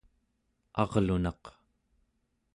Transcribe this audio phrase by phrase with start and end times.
[0.81, 1.43] arlunaq